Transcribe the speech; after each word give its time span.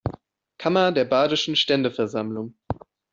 Kammer 0.57 0.91
der 0.91 1.05
Badischen 1.05 1.55
Ständeversammlung. 1.55 2.57